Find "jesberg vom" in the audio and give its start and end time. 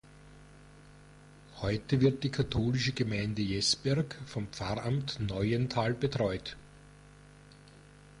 3.43-4.47